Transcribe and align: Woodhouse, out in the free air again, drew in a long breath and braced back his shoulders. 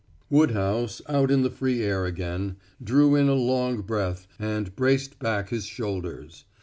Woodhouse, 0.31 1.03
out 1.07 1.29
in 1.29 1.43
the 1.43 1.51
free 1.51 1.83
air 1.83 2.05
again, 2.07 2.55
drew 2.83 3.13
in 3.13 3.29
a 3.29 3.35
long 3.35 3.81
breath 3.81 4.25
and 4.39 4.75
braced 4.75 5.19
back 5.19 5.49
his 5.49 5.67
shoulders. 5.67 6.45